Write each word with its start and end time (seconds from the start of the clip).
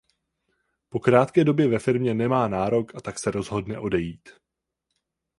Po 0.89 0.99
krátké 0.99 1.43
době 1.43 1.67
ve 1.67 1.79
firmě 1.79 2.13
nemá 2.13 2.47
nárok 2.47 2.95
a 2.95 3.01
tak 3.01 3.19
se 3.19 3.31
rozhodne 3.31 3.79
odejít. 3.79 4.29